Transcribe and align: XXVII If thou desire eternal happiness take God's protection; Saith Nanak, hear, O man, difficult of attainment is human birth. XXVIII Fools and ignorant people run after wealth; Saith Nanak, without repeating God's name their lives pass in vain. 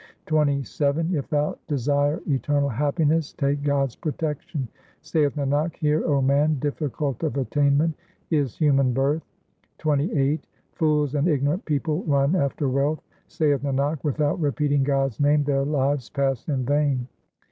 XXVII 0.27 1.15
If 1.15 1.29
thou 1.29 1.59
desire 1.67 2.21
eternal 2.27 2.69
happiness 2.69 3.33
take 3.33 3.61
God's 3.61 3.95
protection; 3.95 4.67
Saith 5.01 5.35
Nanak, 5.35 5.75
hear, 5.75 6.03
O 6.07 6.23
man, 6.23 6.57
difficult 6.57 7.21
of 7.21 7.37
attainment 7.37 7.93
is 8.31 8.57
human 8.57 8.93
birth. 8.93 9.21
XXVIII 9.77 10.39
Fools 10.73 11.13
and 11.13 11.27
ignorant 11.27 11.63
people 11.65 12.01
run 12.05 12.35
after 12.35 12.67
wealth; 12.67 13.03
Saith 13.27 13.61
Nanak, 13.61 14.03
without 14.03 14.39
repeating 14.41 14.81
God's 14.83 15.19
name 15.19 15.43
their 15.43 15.63
lives 15.65 16.09
pass 16.09 16.47
in 16.49 16.65
vain. 16.65 17.07